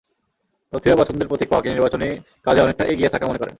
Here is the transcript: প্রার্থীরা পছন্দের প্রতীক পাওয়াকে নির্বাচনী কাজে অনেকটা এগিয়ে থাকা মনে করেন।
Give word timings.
প্রার্থীরা 0.73 0.99
পছন্দের 1.01 1.29
প্রতীক 1.29 1.47
পাওয়াকে 1.49 1.69
নির্বাচনী 1.69 2.07
কাজে 2.45 2.59
অনেকটা 2.61 2.83
এগিয়ে 2.85 3.13
থাকা 3.13 3.25
মনে 3.25 3.39
করেন। 3.39 3.49